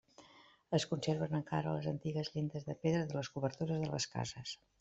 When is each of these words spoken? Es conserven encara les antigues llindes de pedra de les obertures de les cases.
Es 0.77 0.85
conserven 0.93 1.37
encara 1.41 1.75
les 1.77 1.89
antigues 1.93 2.33
llindes 2.39 2.67
de 2.71 2.79
pedra 2.87 3.05
de 3.13 3.21
les 3.21 3.33
obertures 3.43 3.85
de 3.87 3.95
les 3.97 4.13
cases. 4.19 4.61